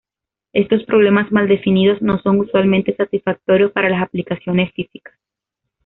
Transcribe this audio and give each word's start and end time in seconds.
Estos 0.51 0.83
problemas 0.85 1.31
mal 1.31 1.47
definidos 1.47 2.01
no 2.01 2.17
son 2.23 2.39
usualmente 2.39 2.95
satisfactorios 2.95 3.71
para 3.71 3.87
las 3.87 4.01
aplicaciones 4.01 4.71
físicas. 4.73 5.13